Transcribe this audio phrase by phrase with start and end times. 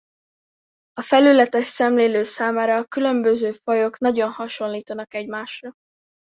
[0.93, 5.71] A felületes szemlélő számára a különböző fajok nagyon hasonlítanak egymásra.